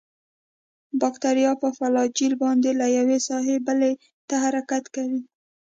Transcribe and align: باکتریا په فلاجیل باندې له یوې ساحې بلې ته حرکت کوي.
باکتریا 1.01 1.51
په 1.61 1.67
فلاجیل 1.77 2.33
باندې 2.43 2.69
له 2.79 2.87
یوې 2.97 3.17
ساحې 3.27 3.57
بلې 3.65 3.91
ته 4.27 4.35
حرکت 4.43 4.83
کوي. 4.95 5.21